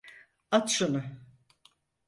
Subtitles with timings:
[0.51, 1.03] At şunu!